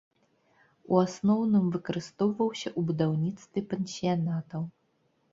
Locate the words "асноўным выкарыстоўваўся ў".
1.07-2.85